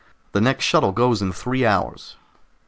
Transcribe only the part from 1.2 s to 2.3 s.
in three hours."